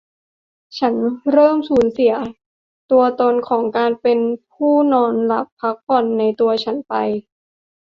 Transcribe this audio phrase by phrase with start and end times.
[0.77, 0.93] ฉัน
[1.31, 2.13] เริ่มสูญเสีย
[2.91, 4.19] ตัวตนของการเป็น
[4.53, 6.93] ผู้นอนหลับพักผ่อนในตัวฉันไป